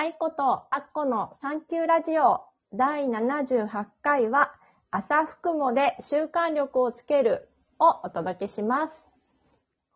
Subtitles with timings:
[0.00, 4.54] 愛子とアッコのサンキューラジオ第78回は
[4.92, 7.48] 朝フクモで習慣力をつける
[7.80, 9.08] をお届けします。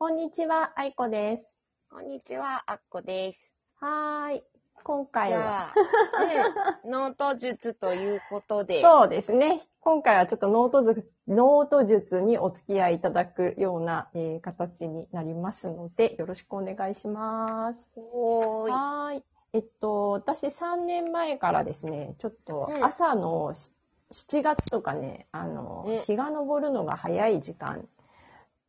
[0.00, 1.54] こんにちは、愛子です。
[1.88, 3.48] こんにちは、あっこです。
[3.78, 4.42] はーい。
[4.82, 5.72] 今回じは、ゃ
[6.16, 6.44] あ、ね、
[6.84, 9.62] ノート術ということで、そうですね。
[9.82, 17.92] 今回はちょっとノート術ノート術にお付き合いいただくような、えー形になりますので、よろしくお願いします。
[17.94, 18.70] おーい。
[18.72, 19.24] はーい。
[19.52, 23.70] えっと、私3年前からですね、ちょっとうん朝のし
[24.10, 27.88] 7月とかね、あの、うん日が昇るのが早い時間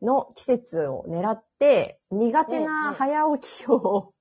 [0.01, 4.13] の季節を狙って、苦手なん早起きを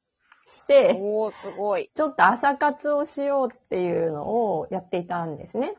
[0.46, 1.90] して、おー、すごい。
[1.94, 5.76] ちょっと朝活をしようっていうのをやっていたんですね。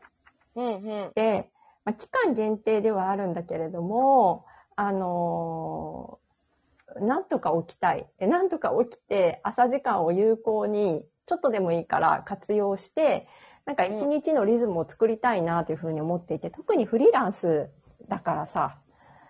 [0.54, 1.14] うんうん。
[1.14, 1.50] で、
[1.84, 6.23] まあ、期間限定ではあるんだけれども、あのー
[7.00, 8.06] なんとか起きたい。
[8.18, 13.28] でなんとか起きて、朝時間を有効に、ちょっとでもいいから活用して、
[13.64, 17.70] なんか一日のリズムを作りたいなというふうに思っていて、特にフリーランス
[18.08, 18.78] だからさ、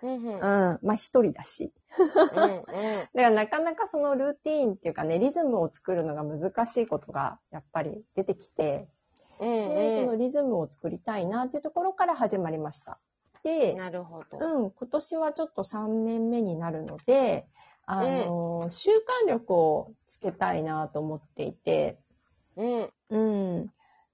[0.01, 0.39] うん
[0.83, 1.71] まあ一人だし。
[1.97, 2.63] うんうん。
[2.67, 8.87] だからなかなかそのルーティーンっていうかね、リズムを作るのが難しいことがやっぱり出てきて、
[9.39, 12.99] うんで、そのうリズムを作りたいなっていうところから始まりました。
[13.45, 14.39] でん。、なるほど。
[14.39, 17.47] うん、今年はちょっと3年目になるので、
[17.85, 21.99] あの、習慣力をつけたいなと思っていて、
[22.57, 22.89] うん。
[23.09, 23.71] うん。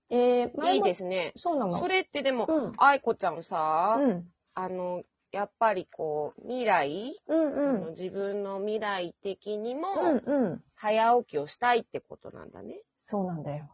[0.10, 1.32] で、前もいいですね。
[1.38, 1.80] そうなの。
[1.80, 2.74] それってでも、うん。
[2.78, 4.28] 愛子ちゃんさ、うん。
[4.54, 7.90] あの、やっぱりこう、未来、うんそのうん。
[7.92, 10.64] 自分の未来的にも、うんうん。
[10.76, 12.82] 早起きをしたいってことなんだね。
[13.00, 13.70] そうなんだよ。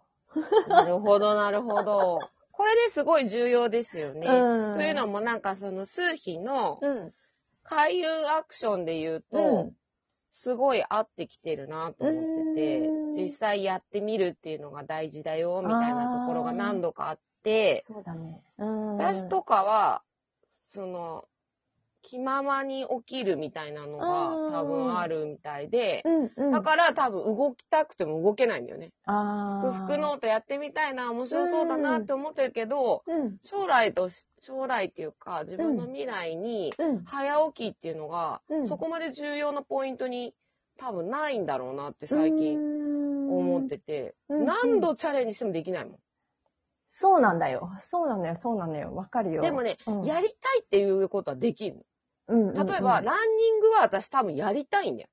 [0.67, 2.19] なるほど、なるほど。
[2.57, 4.27] これですごい重要ですよね。
[4.27, 7.13] うんというのもなんかその数秘のうん。
[7.69, 9.75] 開運アクションで言うと、うん
[10.29, 18.43] すごい合ってきてるなと思っててうん、実際やってみるっていうのが大事だよ、みたいなところが何度かあって、そうだね。
[18.59, 18.97] うん。
[18.97, 20.03] 私とかは、
[20.67, 21.25] その、
[22.07, 23.99] 気ままに起きるみたいなのうん
[24.51, 26.51] が多分あるみたいで、うんうん。
[26.51, 28.93] だから多分動きたくても動けないんだよね。
[29.03, 33.37] あー服ノートやってみたいな、面白そうだなって思ってるけど、うん。
[33.41, 37.03] 将来とし、将来っていうか、自分の未来に、うん。
[37.03, 40.33] 早起きっていうのが、うんそこまで重要なポイントに
[40.77, 45.99] 多分ないんだろうなって最近思ってて、うん何度チャレンジしてもできないもん。
[46.93, 47.69] そうなんだよ。
[47.81, 48.37] そうなんだよ。
[48.37, 48.95] そうなんだよ。
[48.95, 49.41] わかるよ。
[49.41, 51.85] でもね、うんやりたいっていうことはできる
[52.27, 52.65] うんうんうんの。
[52.65, 55.09] 例えば、ランニングは私多分やりたいんだよ。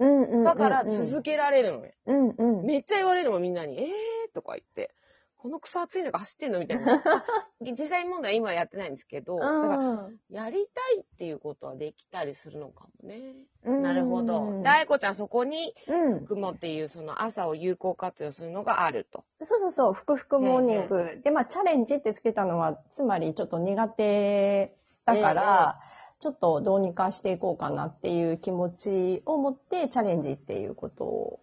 [0.00, 1.96] うんうんうんうんだから続けられるのね。
[2.06, 2.64] うんうん。
[2.64, 4.34] めっちゃ言われるもんみんなに、えー？
[4.34, 4.94] とか言って、
[5.36, 6.60] この草暑い中走ってんの？
[6.60, 7.02] みたいな。
[7.04, 7.24] あ
[7.60, 13.34] 実際問題は今やってないんですけど、だからやりたいっていうことはできたりするのかもね。
[13.64, 14.62] うんなるほど。
[14.62, 16.24] で、愛子ちゃんそこに、うん。
[16.26, 19.24] 雲っていうその朝を有効活用するのがあると。
[19.42, 21.20] そうそうそう、ふくふくモーニング。
[21.24, 25.80] で、まあ、チャレンジってつけたのは、つまりちょっと苦手だから、
[26.20, 31.40] ちょっとどうにかしていこうかなっていう気持ちを持って、チャレンジっていうことを、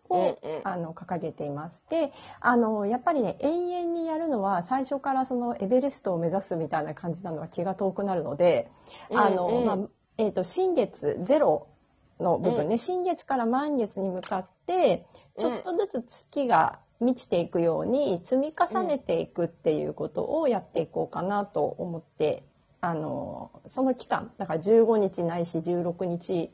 [0.66, 1.86] あの、掲げています。
[1.90, 8.70] で、あの、やっぱりね、永遠にやるのは、最初からそのエベレストを目指すみたいな感じなのは気が遠くなるので、
[9.14, 9.78] あの、うんうんまあ、
[10.18, 11.68] えっ、と、新月ゼロ
[12.20, 15.06] の部分ね、新月から満月に向かって、
[15.40, 22.44] ちょっとずつ月が満ちていくように積み重ねていくっていうことをやっていこうかなと思って、
[22.86, 26.52] あの、その期間、だから15日ないし16日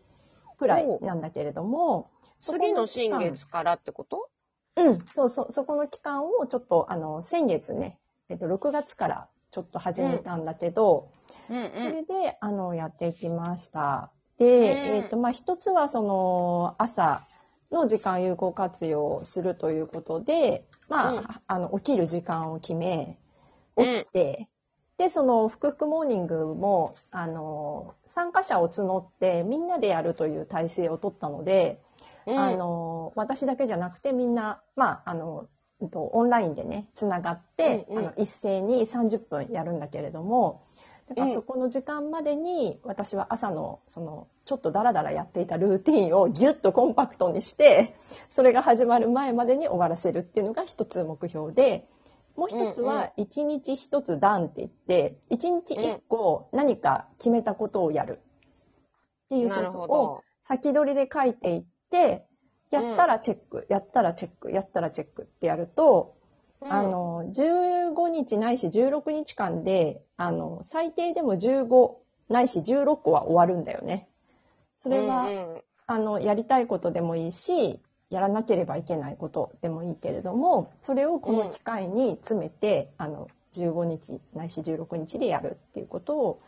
[0.57, 2.09] くらいなんだけれども、
[2.39, 4.29] 次の新月からってこと？
[4.77, 7.99] うん、そうそう、そこの期間をちょっと、あの、先月ね、
[8.29, 11.09] えっと、6月からちょっと始めたんだけど、
[11.49, 14.11] うんそれで、あの、やっていきました。
[14.37, 14.95] で、うん。
[14.97, 17.27] えっ、と、まあ、一つは、その、朝
[17.71, 21.23] の時間有効活用をするということで、まあ、うん。
[21.47, 23.19] あの、起きる時間を決め、
[23.75, 23.93] うん。
[23.93, 24.47] 起きて、
[25.01, 31.81] で、その、ふくふくモーニングも、あの、参加者を募って、みんなでやるという体制を取ったので、
[32.27, 32.37] うん。
[32.37, 35.47] あの、私だけじゃなくてみんな、まあ、あの、
[35.79, 38.03] オンラインでね、つながって、うんうん。
[38.03, 40.61] あの、一斉に30分やるんだけれども、
[41.09, 41.33] だからうん。
[41.33, 47.95] そこの時間までに、私は朝の、その、ちょっとダラダラやっていたルーティンをギュッとコンパクトにして、
[48.29, 51.87] それが始まる前までに終わらせるっていうのが一つ目標で、
[52.35, 58.19] もう一つは、一日一つ段って言って、一日一個何か決めたことをやる。
[59.25, 60.23] っていうことを。
[60.41, 62.25] 先取りで書いていって、
[62.71, 66.15] やったらチェック、やったらチェック、やったらチェックってやると、
[66.61, 71.95] あの、15日ないし16日間で、あの、最低でも15
[72.29, 74.09] ないし16個は終わるんだよね。
[74.77, 75.27] それは、
[75.85, 86.41] あの、やりたいことでもいいし、やらなければいけないことでもいいけれども、それをこの機会に詰めて、あの、15日ないし16日でやるっていうことを、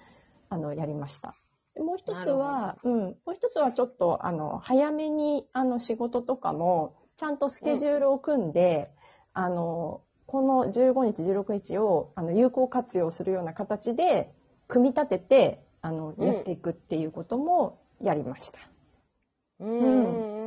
[0.50, 1.33] あの、やりました。
[1.74, 8.92] でもう一つは、うん、もう一つはちょっと、あの、早めに、あの、仕事とかも、ちゃんとスケジュールを組んで、
[9.33, 14.33] うん、あの、この15日、16日を、あの、有効活用するような形で、
[14.68, 18.60] 組み立てて、あの、やっていくっていうこともやりました。
[19.60, 19.86] うん、う
[20.42, 20.43] ん、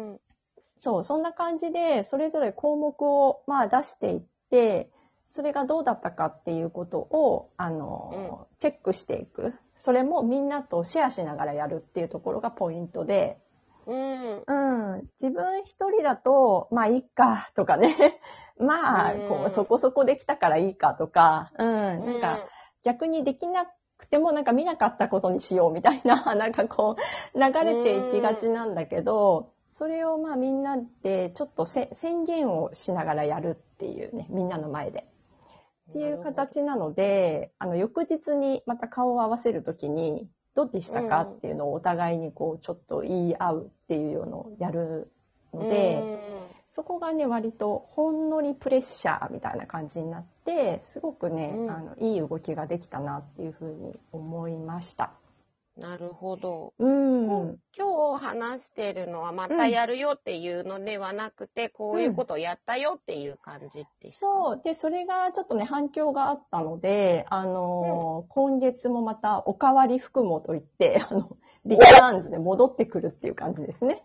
[0.78, 4.90] そう、そんな感じで、それぞれ項目を、まあ、出していって、
[5.28, 9.54] それがどうだったかっていうことを、あの、うん、チェックしていく。
[9.76, 13.38] それもみんなとシェアしながらやるっていうところがポイントで、
[13.86, 14.42] うん。
[14.46, 15.02] うん。
[15.20, 18.20] 自分一人だと、まあいいかとかね。
[18.58, 22.04] まあ、こう、そこそこできたからいいかとか、うん。
[22.04, 22.40] なんか、
[22.82, 23.66] 逆にできな
[23.98, 26.96] くてもなんか見なかったことにしようみたいな、 なんかこ
[27.34, 35.06] う、流れていきがちなんだけど、それをまあみんなでちょっと宣言をしながらやるっていうね、みんなの前で。
[35.90, 45.12] っていう形なので、あの、翌日にまた顔を合わせるときに、どうでしたかっていうのをお互いにこう、ちょっと言い合うっていうのをやる
[45.52, 46.20] ので、
[46.70, 55.12] そこがね、割とほんのりプレッシャーみたいな感じになって、すごくね、あの、いい動きができたなっていうふうに思いました。
[55.76, 56.72] なるほど。
[56.78, 57.58] うん。
[57.76, 64.60] 今日話してるのはまたやるよっていうのではなくて、うん、こういうことをやったよっていう感じってそう。
[64.64, 71.36] で、それがちょっとね、反響があったので、あのーうん、今月もまたおかわり服もといって、あの、
[71.66, 74.02] リターンズで戻ってくるっていう感じですね。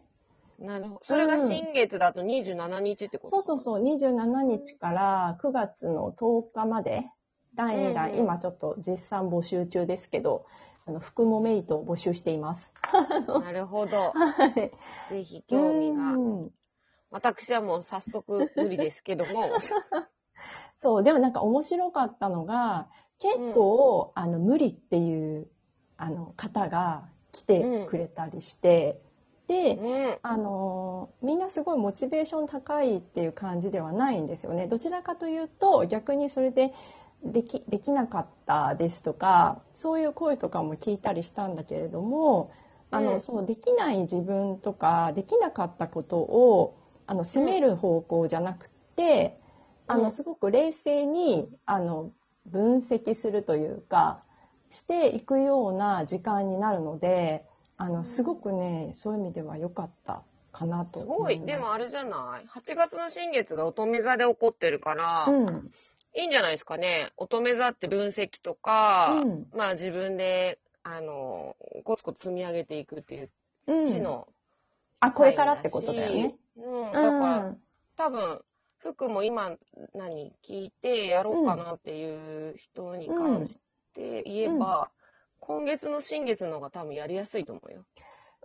[0.59, 0.99] なるほど。
[1.03, 3.83] それが新月だと27日ってこと、うん、そうそうそう。
[3.83, 7.05] 27日から9月の10日まで、
[7.55, 10.45] 第2弾、うんうん、今ちょっと絶賛募集中ですけど、
[10.85, 12.73] あの、服もメイトを募集しています。
[13.43, 14.11] なるほど。
[14.11, 14.53] はい。
[15.09, 16.15] ぜひ興味が。
[17.11, 19.49] 私はもう早速無理ですけども。
[20.77, 22.87] そう、でもなんか面白かったのが、
[23.19, 25.47] 結構、うん、あの、無理っていう、
[25.97, 28.99] あの、方が来てくれたりして、
[29.47, 34.67] うん、で、うん、あの、みんなすごいモチベーション高いっていう感じではないんですよね。
[34.67, 36.73] どちらかというと、逆にそれで、
[37.23, 42.51] でき、できなかったですとか、そういう声とかも聞いたりしたんだけれども、
[42.89, 46.77] あの、そのできない自分とか、できなかったことを、
[47.07, 49.39] あの、責める方向じゃなくて、
[49.87, 52.11] あの、すごく冷静に、あの、
[52.45, 54.23] 分析するというか、
[54.69, 57.45] していくような時間になるので、
[57.77, 61.05] あの、すごくね、そういう意味では良かったかなとす。
[61.05, 61.39] ごい。
[61.41, 65.71] でもあれじゃない ?8 月の新月が乙女座で起こってるから、うん、
[66.15, 67.11] いいんじゃないですかね。
[67.17, 73.29] 乙女座って分析とか、うん、まあ自分で、あの、コツコツ積み上げていくっていう
[73.87, 74.33] 知の、うん、
[74.99, 76.35] あ、これからってことだよね。
[76.57, 76.91] うん。
[76.91, 77.55] だから、
[77.95, 78.41] 多分、
[78.79, 79.57] 服も今
[79.93, 83.59] 何聞いてやろうかなっていう人に関し
[83.93, 84.89] て言えば、
[85.39, 87.85] 今月の新月の方が多分やりやすいと思うよ。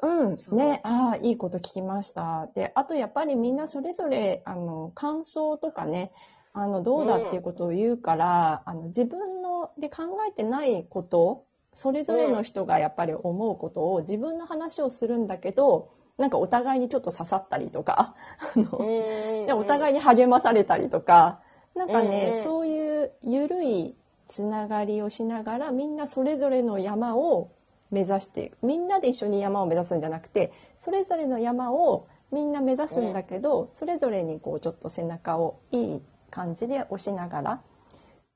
[0.03, 0.25] う
[0.55, 0.57] ん。
[0.57, 0.81] ね。
[0.85, 2.49] ああ、いいこと聞きました。
[2.55, 6.13] で、あとやっぱりみんなそれぞれ、あの、感想とかね、
[6.59, 11.45] あの、どうだっていうことを言うから、うん、あの、自分ので考えてないこと、
[11.75, 18.15] それぞれの人がやっぱり思うことを自分の話をするんだけど、なんかお互いにちょっと刺さったりとか、
[18.57, 21.41] あの、お互いに励まされたりとか、
[21.75, 23.95] なんかね、そういう緩い
[24.27, 27.51] つながりをしながら、みんなそれぞれの山を
[27.91, 28.57] 目指していく。
[28.63, 37.63] みんなで一緒に山を目指すんじゃなくて、それぞれの山をみんな目指すんだけど、それぞれにこうちょっと背中をいい感じで押しながら、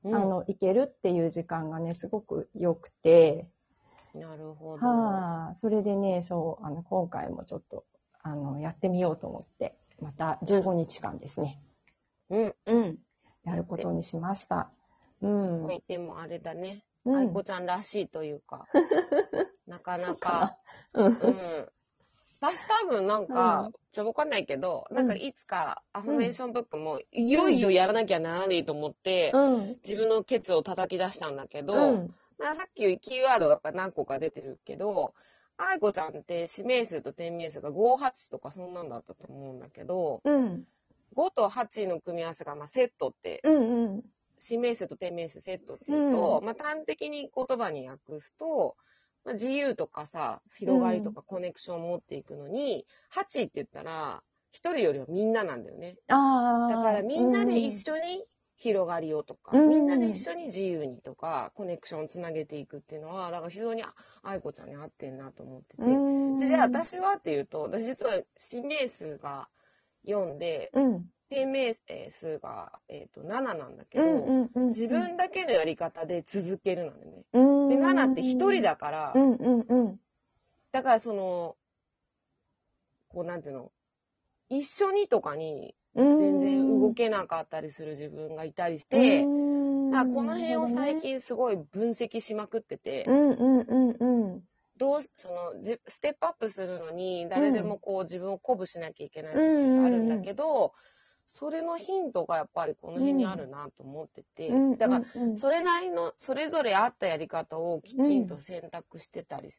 [0.03, 3.47] うん、あの、いけるっていう時間がね、すごく良くて、
[4.13, 4.85] なるほど。
[4.85, 7.85] はあ、それでね、そう、あの、今回もちょっと、
[8.21, 11.61] あの、やってみようと思って、また15日間ですね。
[12.29, 12.55] うん。
[12.65, 12.97] うん。
[13.43, 14.71] やることにしました。
[15.21, 15.67] うん。
[15.87, 16.83] でもあれだね。
[17.05, 18.67] 愛子ちゃんらしいというか、
[19.65, 20.57] なかなか、
[20.93, 21.69] うん、
[22.41, 29.31] 私多分なんか、ちょっとわかんないけど、なんかいつかアファメーションブックも、いよいよやらなきゃならないと思って、
[29.83, 35.13] 自分のケツを叩き出したんだけど、さっきキーワードがやっぱ何個か出てるけど、
[35.57, 40.63] 愛子ちゃんって指名数と点名数が58とかそんなんだったと思うんだけど、うん、
[41.15, 44.01] 5と8の組み合わせがまあセットって、うんうん、
[44.43, 48.75] 指名数と点名数セットっていうと、うん、まあ端的に言葉に訳すと、
[49.23, 52.85] まあ、自由とかさ、広がりとかコネクションを持っていくのに、
[53.15, 55.95] うん、8って言ったら、一人よりはみんななんだよね。
[56.09, 58.25] あだからみんなで一緒に
[58.57, 63.83] 広がりをとか、うん、みんなで一緒に自由にとか、コネクションをつなげていくっていうのは、だから非常に
[64.23, 65.83] 愛子ちゃんに合ってんなと思ってて。
[65.83, 69.49] で、じゃあ私はっていうと、私実は指名数が
[70.05, 71.05] 読んで、うん。
[71.31, 71.75] 生命
[72.09, 74.49] 数が、えっ、と、7なんだけど。
[74.67, 77.23] 自分だけのやり方で続けるのね。
[77.31, 77.69] うん。
[77.69, 79.13] で、7って一人だから。
[80.73, 81.55] だからその、
[83.07, 83.71] こうなんていうの、
[84.49, 93.05] 一緒にとかに全全然動けなかったりする自分がいたりして、だこの辺を最近、近すごい分析しまくってて。
[94.77, 99.39] どうし、その、じステップアップするのに、誰でもこう自分を鼓舞しなきゃいけない時
[99.75, 100.73] があるんだけど、
[101.33, 109.53] それのヒントがやっぱりこの辺にあるなと思ってて、だから、らそれなりの、それぞれ合ったやり方をきちんと選択してたり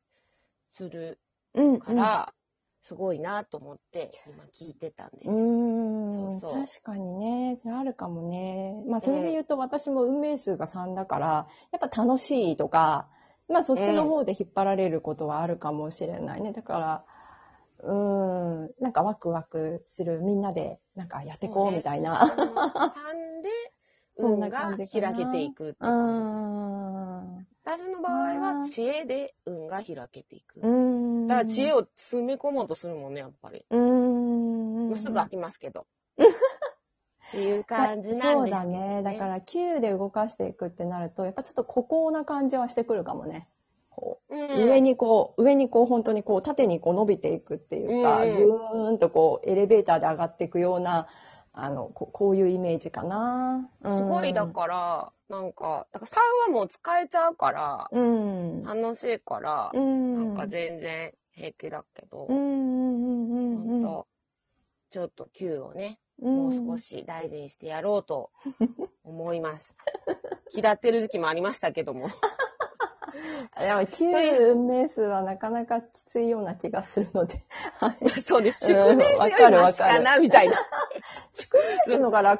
[0.69, 1.19] する
[1.55, 2.35] らから、
[2.83, 5.31] すごいなと思って今聞いてたんです。
[5.31, 6.33] うーん。
[6.33, 6.67] そうそう。
[6.67, 8.83] 確かにね、それあるかもね。
[8.89, 13.09] まあ、それで言うと私も運命数が3だから、やっぱ楽しいとか、
[13.49, 16.53] まあ、そっちの方で引っ張られることはあるかもしれないね。
[16.53, 17.05] だから、
[17.83, 22.27] うーん、なんかワクワクする、みんなで、なんかやってこうみたいな。
[22.27, 23.51] 3で、
[24.17, 26.31] そんな運が感じ開けていくって感じ。
[26.31, 27.47] ん。
[27.65, 30.61] 私の場合は知恵で運が開けていく。
[30.61, 31.27] うーん。
[31.27, 33.65] だから知恵を詰め込もうとするもんね、やっぱり。
[33.71, 34.89] うーん。
[34.89, 35.87] もうすぐ飽きますけど。
[37.33, 39.03] っていう感じなんですけど、そうだね。
[39.03, 43.49] だから、9で動かしていくってなると、やっぱちょっと孤高な感じはしてくるかもね。
[43.95, 51.09] こう、うん、上にこう、上にこう、本当にこう、縦にこう伸びていくっていうか、うんぐーんとこう、エレベーターで上がっていくような、
[51.53, 53.71] あの、ここういうイメージかな。
[53.83, 56.11] うんすごい、だから、なんか、だから
[56.49, 58.63] 3はもう使えちゃうから、うん。
[58.63, 60.35] 楽しいから、うん。
[60.35, 62.27] なんか全然平気だけど。
[62.27, 64.07] ほんと、
[64.91, 68.31] ちょっと9をね、うんもう少し大事にしてやろうと
[69.03, 69.75] 思います。
[70.55, 72.09] 嫌ってる時期もありましたけども。
[73.59, 77.45] でも、9運命数はなかなかきついような気がするので。
[77.79, 78.21] はい。
[78.23, 78.73] そうです。
[78.73, 79.05] うん宿命
[79.37, 80.57] 性よりマシかな、みたいな。
[81.35, 82.31] 宿命数のが楽